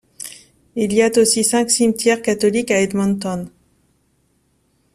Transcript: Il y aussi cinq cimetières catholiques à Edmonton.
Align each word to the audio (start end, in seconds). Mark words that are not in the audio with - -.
Il 0.75 0.93
y 0.93 1.05
aussi 1.15 1.43
cinq 1.43 1.69
cimetières 1.69 2.23
catholiques 2.23 2.71
à 2.71 2.79
Edmonton. 2.81 3.47